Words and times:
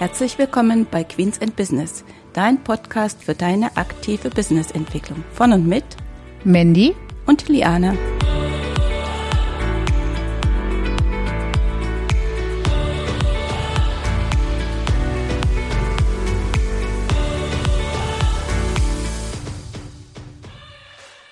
Herzlich 0.00 0.38
willkommen 0.38 0.86
bei 0.90 1.04
Queens 1.04 1.42
and 1.42 1.54
Business, 1.56 2.06
dein 2.32 2.64
Podcast 2.64 3.22
für 3.22 3.34
deine 3.34 3.76
aktive 3.76 4.30
Businessentwicklung. 4.30 5.22
Von 5.34 5.52
und 5.52 5.68
mit 5.68 5.84
Mandy 6.42 6.96
und 7.26 7.46
Liane. 7.50 7.98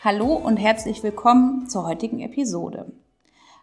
Hallo 0.05 0.35
und 0.35 0.59
herzlich 0.59 1.03
willkommen 1.03 1.71
zur 1.71 1.87
heutigen 1.87 2.21
Episode. 2.21 2.93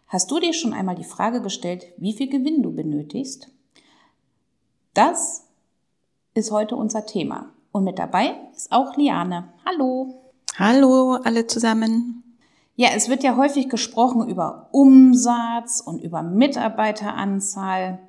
Hast 0.08 0.32
du 0.32 0.40
dir 0.40 0.54
schon 0.54 0.74
einmal 0.74 0.96
die 0.96 1.04
Frage 1.04 1.44
gestellt, 1.44 1.86
wie 1.98 2.14
viel 2.14 2.28
Gewinn 2.28 2.64
du 2.64 2.74
benötigst? 2.74 3.52
Das 4.96 5.44
ist 6.34 6.52
heute 6.52 6.78
unser 6.78 7.06
Thema. 7.06 7.52
Und 7.74 7.84
mit 7.84 8.00
dabei 8.00 8.34
ist 8.56 8.72
auch 8.72 8.96
Liane. 8.96 9.50
Hallo. 9.66 10.22
Hallo 10.58 11.18
alle 11.22 11.48
zusammen. 11.48 12.24
Ja, 12.78 12.90
es 12.96 13.10
wird 13.10 13.22
ja 13.22 13.36
häufig 13.36 13.68
gesprochen 13.68 14.30
über 14.30 14.70
Umsatz 14.72 15.82
und 15.82 16.02
über 16.02 16.24
Mitarbeiteranzahl, 16.24 18.00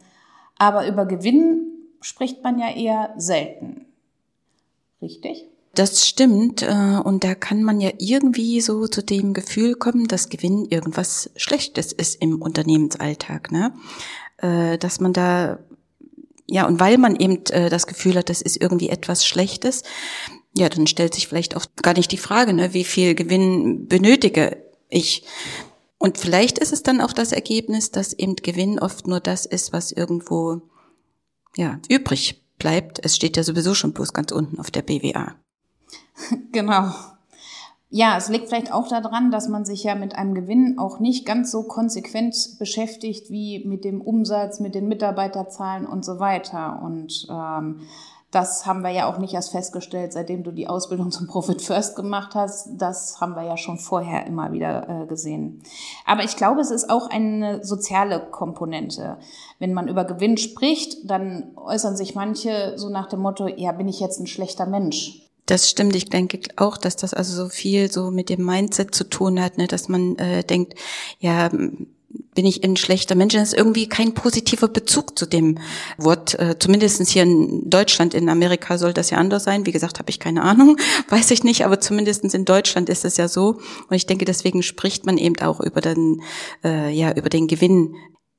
aber 0.58 0.86
über 0.86 1.06
Gewinn 1.06 1.72
spricht 2.00 2.44
man 2.44 2.56
ja 2.60 2.70
eher 2.70 3.14
selten. 3.16 3.86
Richtig? 5.02 5.44
Das 5.74 6.06
stimmt. 6.06 6.62
Äh, 6.62 7.00
und 7.02 7.24
da 7.24 7.34
kann 7.34 7.64
man 7.64 7.80
ja 7.80 7.90
irgendwie 7.98 8.60
so 8.60 8.86
zu 8.86 9.02
dem 9.02 9.34
Gefühl 9.34 9.74
kommen, 9.74 10.06
dass 10.06 10.28
Gewinn 10.28 10.66
irgendwas 10.66 11.30
Schlechtes 11.34 11.92
ist 11.92 12.22
im 12.22 12.40
Unternehmensalltag, 12.40 13.50
ne? 13.50 13.72
Äh, 14.38 14.78
dass 14.78 15.00
man 15.00 15.12
da, 15.12 15.58
ja, 16.46 16.66
und 16.66 16.78
weil 16.80 16.98
man 16.98 17.16
eben 17.16 17.44
äh, 17.46 17.68
das 17.70 17.86
Gefühl 17.86 18.16
hat, 18.16 18.28
das 18.28 18.40
ist 18.40 18.60
irgendwie 18.60 18.88
etwas 18.88 19.26
Schlechtes, 19.26 19.82
ja, 20.56 20.68
dann 20.68 20.86
stellt 20.86 21.14
sich 21.14 21.28
vielleicht 21.28 21.56
auch 21.56 21.66
gar 21.82 21.94
nicht 21.94 22.12
die 22.12 22.18
Frage, 22.18 22.52
ne, 22.52 22.72
wie 22.72 22.84
viel 22.84 23.14
Gewinn 23.14 23.86
benötige 23.88 24.64
ich. 24.88 25.24
Und 25.98 26.18
vielleicht 26.18 26.58
ist 26.58 26.72
es 26.72 26.82
dann 26.82 27.00
auch 27.00 27.12
das 27.12 27.32
Ergebnis, 27.32 27.90
dass 27.90 28.12
eben 28.12 28.36
Gewinn 28.36 28.78
oft 28.78 29.06
nur 29.06 29.20
das 29.20 29.44
ist, 29.44 29.72
was 29.72 29.92
irgendwo, 29.92 30.62
ja, 31.56 31.80
übrig 31.88 32.42
bleibt. 32.58 33.04
Es 33.04 33.16
steht 33.16 33.36
ja 33.36 33.42
sowieso 33.42 33.74
schon 33.74 33.92
bloß 33.92 34.12
ganz 34.12 34.32
unten 34.32 34.58
auf 34.58 34.70
der 34.70 34.82
BWA. 34.82 35.34
Genau. 36.52 36.92
Ja, 37.88 38.16
es 38.16 38.28
liegt 38.28 38.48
vielleicht 38.48 38.72
auch 38.72 38.88
daran, 38.88 39.30
dass 39.30 39.48
man 39.48 39.64
sich 39.64 39.84
ja 39.84 39.94
mit 39.94 40.16
einem 40.16 40.34
Gewinn 40.34 40.76
auch 40.78 40.98
nicht 40.98 41.24
ganz 41.24 41.52
so 41.52 41.62
konsequent 41.62 42.58
beschäftigt 42.58 43.30
wie 43.30 43.64
mit 43.64 43.84
dem 43.84 44.00
Umsatz, 44.00 44.58
mit 44.58 44.74
den 44.74 44.88
Mitarbeiterzahlen 44.88 45.86
und 45.86 46.04
so 46.04 46.18
weiter. 46.18 46.82
Und 46.82 47.28
ähm, 47.30 47.82
das 48.32 48.66
haben 48.66 48.82
wir 48.82 48.90
ja 48.90 49.06
auch 49.06 49.18
nicht 49.18 49.34
erst 49.34 49.52
festgestellt, 49.52 50.12
seitdem 50.12 50.42
du 50.42 50.50
die 50.50 50.66
Ausbildung 50.66 51.12
zum 51.12 51.28
Profit 51.28 51.62
First 51.62 51.94
gemacht 51.94 52.34
hast. 52.34 52.70
Das 52.76 53.20
haben 53.20 53.36
wir 53.36 53.44
ja 53.44 53.56
schon 53.56 53.78
vorher 53.78 54.26
immer 54.26 54.50
wieder 54.50 54.88
äh, 54.88 55.06
gesehen. 55.06 55.62
Aber 56.04 56.24
ich 56.24 56.36
glaube, 56.36 56.60
es 56.60 56.72
ist 56.72 56.90
auch 56.90 57.08
eine 57.08 57.64
soziale 57.64 58.18
Komponente. 58.18 59.16
Wenn 59.60 59.72
man 59.72 59.86
über 59.86 60.04
Gewinn 60.04 60.38
spricht, 60.38 61.08
dann 61.08 61.52
äußern 61.54 61.96
sich 61.96 62.16
manche 62.16 62.72
so 62.76 62.88
nach 62.88 63.06
dem 63.06 63.20
Motto, 63.20 63.46
ja, 63.46 63.70
bin 63.70 63.86
ich 63.86 64.00
jetzt 64.00 64.18
ein 64.18 64.26
schlechter 64.26 64.66
Mensch? 64.66 65.25
Das 65.46 65.70
stimmt. 65.70 65.94
Ich 65.94 66.10
denke 66.10 66.40
auch, 66.56 66.76
dass 66.76 66.96
das 66.96 67.14
also 67.14 67.44
so 67.44 67.48
viel 67.48 67.90
so 67.90 68.10
mit 68.10 68.28
dem 68.28 68.44
Mindset 68.44 68.94
zu 68.94 69.04
tun 69.04 69.40
hat, 69.40 69.58
ne, 69.58 69.68
dass 69.68 69.88
man 69.88 70.16
äh, 70.18 70.42
denkt, 70.42 70.74
ja, 71.20 71.50
bin 72.34 72.46
ich 72.46 72.62
ein 72.64 72.76
schlechter 72.76 73.14
Mensch? 73.14 73.34
Das 73.34 73.48
ist 73.48 73.58
irgendwie 73.58 73.88
kein 73.88 74.14
positiver 74.14 74.68
Bezug 74.68 75.18
zu 75.18 75.26
dem 75.26 75.58
Wort. 75.98 76.38
Äh, 76.38 76.58
zumindest 76.58 77.06
hier 77.08 77.22
in 77.22 77.68
Deutschland, 77.70 78.14
in 78.14 78.28
Amerika 78.28 78.78
soll 78.78 78.92
das 78.92 79.10
ja 79.10 79.18
anders 79.18 79.44
sein. 79.44 79.66
Wie 79.66 79.72
gesagt, 79.72 79.98
habe 79.98 80.10
ich 80.10 80.18
keine 80.18 80.42
Ahnung, 80.42 80.76
weiß 81.08 81.30
ich 81.30 81.44
nicht, 81.44 81.64
aber 81.64 81.80
zumindest 81.80 82.24
in 82.24 82.44
Deutschland 82.44 82.88
ist 82.88 83.04
es 83.04 83.16
ja 83.16 83.28
so. 83.28 83.60
Und 83.88 83.96
ich 83.96 84.06
denke, 84.06 84.24
deswegen 84.24 84.62
spricht 84.62 85.06
man 85.06 85.18
eben 85.18 85.38
auch 85.40 85.60
über 85.60 85.80
den, 85.80 86.22
äh, 86.64 86.90
ja, 86.90 87.12
über 87.12 87.28
den 87.28 87.46
Gewinn 87.46 87.94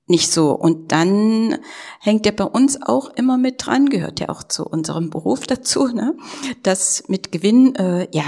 nicht 0.08 0.32
so. 0.32 0.52
Und 0.52 0.92
dann 0.92 1.58
hängt 2.00 2.26
ja 2.26 2.32
bei 2.32 2.46
uns 2.46 2.82
auch 2.82 3.10
immer 3.16 3.38
mit 3.38 3.66
dran, 3.66 3.90
gehört 3.90 4.20
ja 4.20 4.30
auch 4.30 4.44
zu 4.44 4.66
unserem 4.66 5.10
Beruf 5.10 5.46
dazu, 5.46 5.88
ne? 5.88 6.16
dass 6.64 7.04
mit 7.08 7.32
Gewinn, 7.32 7.76
äh, 7.76 8.08
ja, 8.12 8.24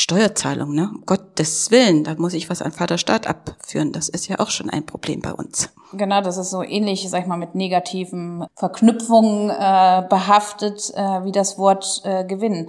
Steuerzahlung, 0.00 0.76
ne? 0.76 0.92
Um 0.94 1.06
Gottes 1.06 1.72
Willen, 1.72 2.04
da 2.04 2.14
muss 2.14 2.32
ich 2.32 2.48
was 2.48 2.62
an 2.62 2.70
Vaterstaat 2.70 3.26
abführen. 3.26 3.90
Das 3.90 4.08
ist 4.08 4.28
ja 4.28 4.38
auch 4.38 4.50
schon 4.50 4.70
ein 4.70 4.86
Problem 4.86 5.22
bei 5.22 5.32
uns. 5.32 5.70
Genau, 5.92 6.20
das 6.20 6.36
ist 6.36 6.50
so 6.50 6.62
ähnlich, 6.62 7.10
sag 7.10 7.22
ich 7.22 7.26
mal, 7.26 7.36
mit 7.36 7.56
negativen 7.56 8.46
Verknüpfungen 8.54 9.50
äh, 9.50 10.06
behaftet 10.08 10.92
äh, 10.94 11.24
wie 11.24 11.32
das 11.32 11.58
Wort 11.58 12.02
äh, 12.04 12.24
Gewinn. 12.24 12.68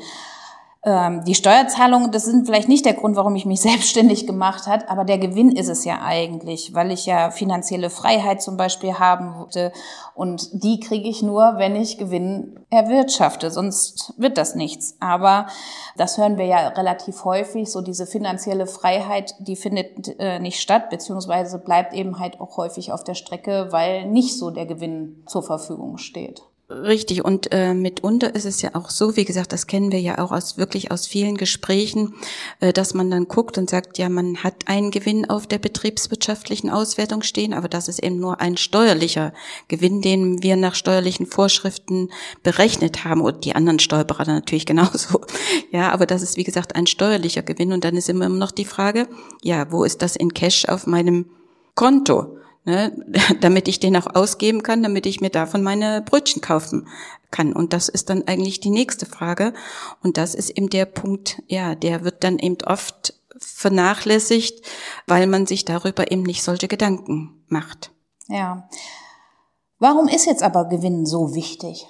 Ähm, 0.82 1.26
die 1.26 1.36
Steuerzahlungen, 1.36 2.14
das 2.14 2.24
sind 2.24 2.46
vielleicht 2.46 2.70
nicht 2.70 2.86
der 2.86 2.94
Grund, 2.94 3.18
warum 3.18 3.36
ich 3.36 3.46
mich 3.46 3.60
selbstständig 3.70 4.26
gemacht 4.26 4.66
hat, 4.66 4.90
aber 4.90 5.04
der 5.04 5.18
Gewinn 5.18 5.52
ist 5.52 5.68
es 5.68 5.84
ja 5.84 6.00
eigentlich, 6.02 6.74
weil 6.74 6.92
ich 6.92 7.06
ja 7.06 7.32
finanzielle 7.32 7.90
Freiheit 7.90 8.42
zum 8.42 8.56
Beispiel 8.56 8.94
haben 8.94 9.36
wollte 9.36 9.74
und 10.16 10.64
die 10.64 10.80
kriege 10.80 11.10
ich 11.10 11.22
nur, 11.22 11.56
wenn 11.58 11.76
ich 11.76 11.98
Gewinn 11.98 12.62
erwirtschafte, 12.70 13.52
sonst 13.52 14.14
wird 14.18 14.38
das 14.38 14.56
nichts. 14.56 14.96
Aber 15.02 15.48
das 15.98 16.18
hören 16.18 16.38
wir 16.38 16.46
ja 16.46 16.70
relativ 16.70 17.26
häufig, 17.26 17.70
so 17.70 17.82
diese 17.82 18.08
finanzielle 18.08 18.66
Freiheit, 18.66 19.36
die 19.40 19.58
findet 19.58 20.18
äh, 20.18 20.40
nicht 20.40 20.62
statt, 20.62 20.90
beziehungsweise 20.90 21.60
bleibt 21.60 21.94
eben 21.94 22.20
halt 22.20 22.40
auch 22.40 22.56
häufig 22.56 22.94
auf 22.94 23.04
der 23.04 23.16
Strecke, 23.16 23.68
weil 23.72 24.06
nicht 24.08 24.38
so 24.38 24.50
der 24.50 24.66
Gewinn 24.66 25.24
zur 25.28 25.44
Verfügung 25.44 25.98
steht. 25.98 26.42
Richtig, 26.72 27.26
und 27.26 27.52
äh, 27.52 27.74
mitunter 27.74 28.36
ist 28.36 28.46
es 28.46 28.62
ja 28.62 28.76
auch 28.76 28.92
so, 28.92 29.16
wie 29.16 29.26
gesagt, 29.26 29.54
das 29.54 29.66
kennen 29.66 29.92
wir 29.92 30.00
ja 30.00 30.20
auch 30.20 30.32
aus 30.32 30.60
wirklich 30.60 30.92
aus 30.92 31.08
vielen 31.08 31.36
Gesprächen, 31.36 32.14
äh, 32.60 32.72
dass 32.72 32.94
man 32.94 33.10
dann 33.10 33.28
guckt 33.28 33.58
und 33.58 33.72
sagt, 33.72 33.98
ja, 33.98 34.08
man 34.08 34.44
hat 34.44 34.68
einen 34.68 34.92
Gewinn 34.92 35.28
auf 35.28 35.48
der 35.48 35.58
betriebswirtschaftlichen 35.58 36.70
Auswertung 36.70 37.24
stehen, 37.24 37.56
aber 37.56 37.70
das 37.70 37.88
ist 37.88 38.04
eben 38.04 38.20
nur 38.20 38.40
ein 38.40 38.56
steuerlicher 38.56 39.34
Gewinn, 39.68 40.04
den 40.04 40.44
wir 40.44 40.58
nach 40.58 40.76
steuerlichen 40.76 41.26
Vorschriften 41.26 42.12
berechnet 42.44 43.04
haben 43.04 43.22
und 43.22 43.46
die 43.46 43.56
anderen 43.56 43.80
Steuerberater 43.80 44.34
natürlich 44.34 44.66
genauso. 44.68 45.22
Ja, 45.72 45.92
aber 45.92 46.06
das 46.06 46.22
ist 46.22 46.38
wie 46.38 46.44
gesagt 46.44 46.76
ein 46.76 46.86
steuerlicher 46.86 47.42
Gewinn 47.42 47.74
und 47.74 47.84
dann 47.84 47.98
ist 47.98 48.10
immer 48.10 48.30
noch 48.30 48.52
die 48.52 48.66
Frage, 48.66 49.08
ja, 49.42 49.72
wo 49.72 49.84
ist 49.84 50.04
das 50.04 50.16
in 50.16 50.36
Cash 50.36 50.66
auf 50.66 50.86
meinem 50.86 51.32
Konto? 51.74 52.38
Ne, 52.66 52.92
damit 53.42 53.68
ich 53.68 53.80
den 53.80 53.96
auch 53.96 54.16
ausgeben 54.16 54.64
kann, 54.64 54.84
damit 54.84 55.06
ich 55.06 55.22
mir 55.22 55.30
davon 55.30 55.64
meine 55.64 56.02
Brötchen 56.02 56.42
kaufen 56.42 56.88
kann. 57.32 57.54
Und 57.54 57.74
das 57.74 57.90
ist 57.90 58.10
dann 58.10 58.28
eigentlich 58.28 58.60
die 58.60 58.70
nächste 58.70 59.06
Frage. 59.06 59.54
Und 60.04 60.18
das 60.18 60.36
ist 60.36 60.50
eben 60.52 60.70
der 60.70 60.86
Punkt, 60.86 61.42
ja, 61.48 61.76
der 61.76 62.04
wird 62.04 62.24
dann 62.24 62.40
eben 62.40 62.58
oft 62.66 63.14
vernachlässigt, 63.38 64.66
weil 65.08 65.28
man 65.28 65.46
sich 65.46 65.66
darüber 65.66 66.12
eben 66.12 66.24
nicht 66.24 66.44
solche 66.44 66.68
Gedanken 66.68 67.44
macht. 67.48 67.92
Ja. 68.28 68.70
Warum 69.80 70.08
ist 70.08 70.26
jetzt 70.26 70.44
aber 70.44 70.66
Gewinn 70.66 71.06
so 71.06 71.34
wichtig? 71.34 71.88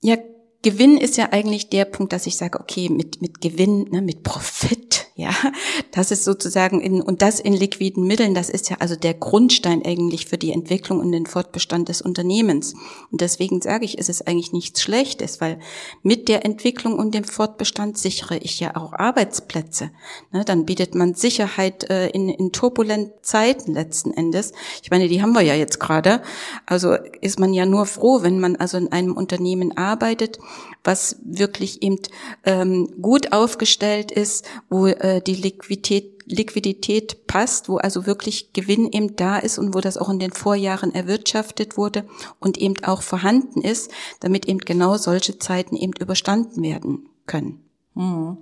Ja, 0.00 0.16
Gewinn 0.62 0.98
ist 0.98 1.16
ja 1.16 1.28
eigentlich 1.30 1.70
der 1.70 1.84
Punkt, 1.84 2.12
dass 2.12 2.26
ich 2.26 2.36
sage, 2.36 2.60
okay, 2.60 2.88
mit, 2.88 3.22
mit 3.22 3.40
Gewinn, 3.40 3.84
ne, 3.90 4.02
mit 4.02 4.22
Profit, 4.22 4.89
ja, 5.20 5.30
das 5.92 6.10
ist 6.10 6.24
sozusagen 6.24 6.80
in, 6.80 7.02
und 7.02 7.22
das 7.22 7.40
in 7.40 7.52
liquiden 7.52 8.06
Mitteln, 8.06 8.34
das 8.34 8.48
ist 8.48 8.70
ja 8.70 8.76
also 8.80 8.96
der 8.96 9.14
Grundstein 9.14 9.84
eigentlich 9.84 10.26
für 10.26 10.38
die 10.38 10.52
Entwicklung 10.52 10.98
und 11.00 11.12
den 11.12 11.26
Fortbestand 11.26 11.88
des 11.88 12.00
Unternehmens. 12.00 12.74
Und 13.12 13.20
deswegen 13.20 13.60
sage 13.60 13.84
ich, 13.84 13.98
ist 13.98 14.08
es 14.08 14.26
eigentlich 14.26 14.52
nichts 14.52 14.82
Schlechtes, 14.82 15.40
weil 15.40 15.58
mit 16.02 16.28
der 16.28 16.44
Entwicklung 16.44 16.98
und 16.98 17.14
dem 17.14 17.24
Fortbestand 17.24 17.98
sichere 17.98 18.38
ich 18.38 18.60
ja 18.60 18.76
auch 18.76 18.94
Arbeitsplätze. 18.94 19.90
Ne, 20.32 20.44
dann 20.44 20.64
bietet 20.64 20.94
man 20.94 21.14
Sicherheit 21.14 21.88
äh, 21.90 22.08
in, 22.08 22.28
in 22.28 22.52
turbulenten 22.52 23.12
Zeiten 23.22 23.74
letzten 23.74 24.12
Endes. 24.12 24.52
Ich 24.82 24.90
meine, 24.90 25.08
die 25.08 25.20
haben 25.20 25.32
wir 25.32 25.42
ja 25.42 25.54
jetzt 25.54 25.78
gerade. 25.80 26.22
Also 26.66 26.94
ist 27.20 27.38
man 27.38 27.52
ja 27.52 27.66
nur 27.66 27.86
froh, 27.86 28.22
wenn 28.22 28.40
man 28.40 28.56
also 28.56 28.78
in 28.78 28.90
einem 28.90 29.16
Unternehmen 29.16 29.76
arbeitet, 29.76 30.38
was 30.82 31.16
wirklich 31.24 31.82
eben 31.82 31.98
ähm, 32.44 32.88
gut 33.02 33.32
aufgestellt 33.32 34.10
ist, 34.10 34.46
wo 34.70 34.86
äh, 34.86 35.09
die 35.18 35.34
Liquidität 35.34 36.20
Liquidität 36.30 37.26
passt, 37.26 37.68
wo 37.68 37.78
also 37.78 38.06
wirklich 38.06 38.52
Gewinn 38.52 38.88
eben 38.92 39.16
da 39.16 39.38
ist 39.38 39.58
und 39.58 39.74
wo 39.74 39.80
das 39.80 39.98
auch 39.98 40.08
in 40.08 40.20
den 40.20 40.32
Vorjahren 40.32 40.94
erwirtschaftet 40.94 41.76
wurde 41.76 42.04
und 42.38 42.56
eben 42.56 42.82
auch 42.84 43.02
vorhanden 43.02 43.62
ist, 43.62 43.90
damit 44.20 44.46
eben 44.46 44.60
genau 44.60 44.96
solche 44.96 45.38
Zeiten 45.38 45.76
eben 45.76 45.92
überstanden 45.98 46.62
werden 46.62 47.08
können. 47.26 47.64
Mhm. 47.94 48.38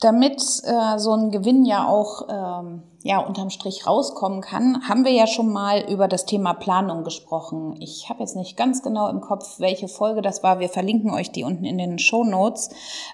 Damit 0.00 0.40
äh, 0.64 0.98
so 0.98 1.12
ein 1.12 1.30
Gewinn 1.30 1.66
ja 1.66 1.86
auch 1.86 2.26
ähm, 2.28 2.82
ja 3.02 3.18
unterm 3.18 3.50
Strich 3.50 3.86
rauskommen 3.86 4.40
kann, 4.40 4.88
haben 4.88 5.04
wir 5.04 5.12
ja 5.12 5.26
schon 5.26 5.52
mal 5.52 5.84
über 5.90 6.08
das 6.08 6.24
Thema 6.24 6.54
Planung 6.54 7.04
gesprochen. 7.04 7.76
Ich 7.80 8.08
habe 8.08 8.20
jetzt 8.20 8.34
nicht 8.34 8.56
ganz 8.56 8.82
genau 8.82 9.08
im 9.08 9.20
Kopf, 9.20 9.60
welche 9.60 9.88
Folge 9.88 10.22
das 10.22 10.42
war. 10.42 10.58
Wir 10.58 10.70
verlinken 10.70 11.10
euch 11.10 11.30
die 11.32 11.44
unten 11.44 11.64
in 11.64 11.78
den 11.78 11.98
Show 11.98 12.24
Notes. 12.24 12.70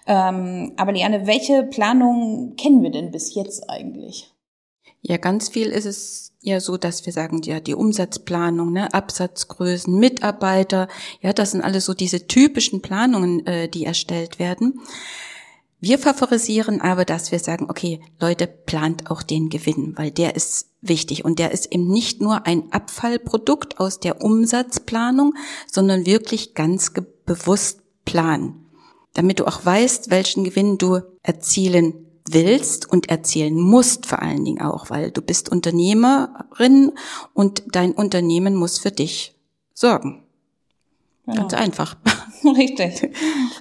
Ähm, 0.06 0.75
aber 0.77 0.93
Liane, 0.93 1.27
welche 1.27 1.65
Planung 1.65 2.55
kennen 2.56 2.83
wir 2.83 2.91
denn 2.91 3.11
bis 3.11 3.35
jetzt 3.35 3.69
eigentlich? 3.69 4.33
Ja, 5.03 5.19
ganz 5.19 5.49
viel 5.49 5.69
ist 5.69 5.87
es 5.87 6.33
ja 6.41 6.61
so, 6.61 6.77
dass 6.77 7.05
wir 7.06 7.12
sagen, 7.12 7.41
ja, 7.43 7.61
die 7.61 7.75
Umsatzplanung, 7.75 8.73
ne, 8.73 8.93
Absatzgrößen, 8.93 9.97
Mitarbeiter, 9.97 10.88
ja, 11.21 11.33
das 11.33 11.53
sind 11.53 11.62
alles 11.62 11.85
so 11.85 11.94
diese 11.94 12.27
typischen 12.27 12.83
Planungen, 12.83 13.44
äh, 13.47 13.69
die 13.69 13.85
erstellt 13.85 14.38
werden. 14.38 14.81
Wir 15.78 15.99
favorisieren 15.99 16.81
aber, 16.81 17.05
dass 17.05 17.32
wir 17.32 17.38
sagen, 17.38 17.67
okay, 17.69 18.00
Leute, 18.19 18.46
plant 18.46 19.11
auch 19.11 19.23
den 19.23 19.50
Gewinn, 19.50 19.93
weil 19.96 20.11
der 20.11 20.34
ist 20.34 20.70
wichtig 20.81 21.25
und 21.25 21.38
der 21.38 21.52
ist 21.52 21.73
eben 21.73 21.88
nicht 21.88 22.20
nur 22.20 22.46
ein 22.46 22.73
Abfallprodukt 22.73 23.78
aus 23.78 24.00
der 24.00 24.23
Umsatzplanung, 24.23 25.34
sondern 25.70 26.06
wirklich 26.06 26.55
ganz 26.55 26.93
bewusst 27.26 27.82
planen, 28.06 28.67
damit 29.12 29.40
du 29.40 29.46
auch 29.46 29.64
weißt, 29.64 30.11
welchen 30.11 30.44
Gewinn 30.44 30.78
du 30.78 31.00
erzielen 31.23 32.06
willst 32.28 32.90
und 32.90 33.08
erzählen 33.08 33.55
musst 33.55 34.06
vor 34.06 34.23
allen 34.23 34.44
Dingen 34.44 34.62
auch, 34.62 34.90
weil 34.90 35.11
du 35.11 35.20
bist 35.20 35.50
Unternehmerin 35.50 36.93
und 37.34 37.62
dein 37.73 37.93
Unternehmen 37.93 38.55
muss 38.55 38.78
für 38.78 38.90
dich 38.90 39.38
sorgen. 39.75 40.25
Ganz 41.26 41.55
einfach. 41.55 41.96
Richtig. 42.44 43.11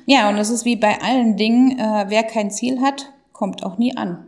Ja, 0.06 0.30
und 0.30 0.38
es 0.38 0.50
ist 0.50 0.66
wie 0.66 0.76
bei 0.76 1.02
allen 1.02 1.36
Dingen, 1.36 1.80
äh, 1.80 2.06
wer 2.10 2.24
kein 2.24 2.52
Ziel 2.52 2.82
hat, 2.82 3.12
kommt 3.34 3.64
auch 3.64 3.78
nie 3.78 3.98
an. 3.98 4.26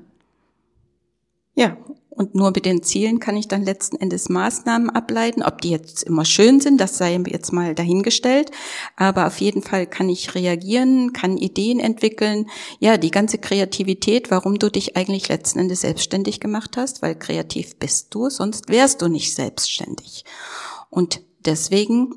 Ja, 1.53 1.77
und 2.17 2.33
nur 2.33 2.49
mit 2.49 2.65
den 2.65 2.81
Zielen 2.81 3.19
kann 3.19 3.37
ich 3.37 3.47
dann 3.47 3.61
letzten 3.61 3.95
Endes 3.95 4.27
Maßnahmen 4.27 4.89
ableiten. 4.89 5.43
Ob 5.43 5.61
die 5.61 5.69
jetzt 5.69 6.01
immer 6.01 6.25
schön 6.25 6.59
sind, 6.59 6.81
das 6.81 6.97
sei 6.97 7.15
jetzt 7.27 7.53
mal 7.53 7.75
dahingestellt. 7.75 8.49
Aber 8.95 9.27
auf 9.27 9.39
jeden 9.39 9.61
Fall 9.61 9.85
kann 9.85 10.09
ich 10.09 10.33
reagieren, 10.33 11.13
kann 11.13 11.37
Ideen 11.37 11.79
entwickeln. 11.79 12.49
Ja, 12.79 12.97
die 12.97 13.11
ganze 13.11 13.37
Kreativität, 13.37 14.31
warum 14.31 14.57
du 14.57 14.71
dich 14.71 14.97
eigentlich 14.97 15.29
letzten 15.29 15.59
Endes 15.59 15.81
selbstständig 15.81 16.39
gemacht 16.39 16.75
hast, 16.75 17.03
weil 17.03 17.13
kreativ 17.13 17.75
bist 17.75 18.15
du, 18.15 18.31
sonst 18.31 18.67
wärst 18.67 19.03
du 19.03 19.09
nicht 19.09 19.35
selbstständig. 19.35 20.25
Und 20.89 21.21
deswegen 21.45 22.15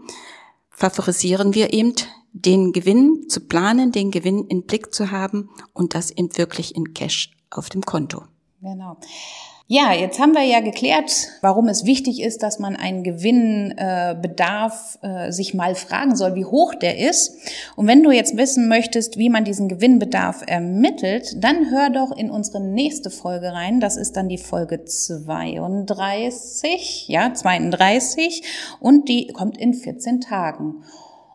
favorisieren 0.80 1.54
wir 1.54 1.74
eben 1.74 1.94
den 2.32 2.72
Gewinn 2.72 3.26
zu 3.28 3.40
planen, 3.40 3.92
den 3.92 4.10
Gewinn 4.10 4.46
in 4.46 4.62
Blick 4.62 4.94
zu 4.94 5.10
haben 5.10 5.50
und 5.74 5.94
das 5.94 6.10
eben 6.10 6.36
wirklich 6.38 6.74
in 6.74 6.94
Cash 6.94 7.30
auf 7.50 7.68
dem 7.68 7.82
Konto. 7.82 8.22
Genau. 8.62 8.96
Ja, 9.72 9.92
jetzt 9.92 10.18
haben 10.18 10.34
wir 10.34 10.42
ja 10.42 10.58
geklärt, 10.58 11.28
warum 11.42 11.68
es 11.68 11.84
wichtig 11.84 12.22
ist, 12.22 12.42
dass 12.42 12.58
man 12.58 12.74
einen 12.74 13.04
Gewinnbedarf 13.04 14.98
äh, 15.00 15.28
äh, 15.28 15.30
sich 15.30 15.54
mal 15.54 15.76
fragen 15.76 16.16
soll, 16.16 16.34
wie 16.34 16.44
hoch 16.44 16.74
der 16.74 16.98
ist. 16.98 17.36
Und 17.76 17.86
wenn 17.86 18.02
du 18.02 18.10
jetzt 18.10 18.36
wissen 18.36 18.66
möchtest, 18.66 19.16
wie 19.16 19.28
man 19.28 19.44
diesen 19.44 19.68
Gewinnbedarf 19.68 20.42
ermittelt, 20.44 21.36
dann 21.38 21.70
hör 21.70 21.88
doch 21.88 22.10
in 22.10 22.32
unsere 22.32 22.60
nächste 22.60 23.10
Folge 23.10 23.52
rein. 23.52 23.78
Das 23.78 23.96
ist 23.96 24.16
dann 24.16 24.28
die 24.28 24.38
Folge 24.38 24.84
32, 24.84 27.06
ja, 27.06 27.32
32 27.32 28.42
und 28.80 29.08
die 29.08 29.28
kommt 29.28 29.56
in 29.56 29.74
14 29.74 30.20
Tagen. 30.20 30.82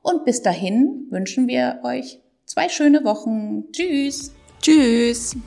Und 0.01 0.25
bis 0.25 0.41
dahin 0.41 1.07
wünschen 1.09 1.47
wir 1.47 1.79
euch 1.85 2.19
zwei 2.43 2.67
schöne 2.67 3.05
Wochen. 3.05 3.71
Tschüss. 3.71 4.33
Tschüss. 4.59 5.37